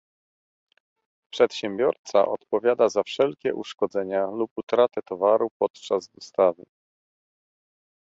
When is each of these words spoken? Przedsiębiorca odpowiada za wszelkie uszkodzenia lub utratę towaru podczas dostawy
Przedsiębiorca 1.33 2.25
odpowiada 2.25 2.89
za 2.89 3.03
wszelkie 3.03 3.55
uszkodzenia 3.55 4.25
lub 4.27 4.51
utratę 4.55 5.01
towaru 5.01 5.47
podczas 5.59 6.07
dostawy 6.09 6.63